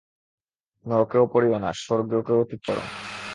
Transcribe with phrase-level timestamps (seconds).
[0.85, 2.77] নরকেও পড়িও না, স্বর্গকেও তুচ্ছ কর।